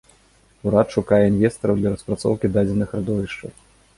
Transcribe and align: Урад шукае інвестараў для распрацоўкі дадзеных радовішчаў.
Урад 0.67 0.93
шукае 0.95 1.19
інвестараў 1.25 1.75
для 1.81 1.91
распрацоўкі 1.95 2.53
дадзеных 2.55 2.97
радовішчаў. 3.01 3.49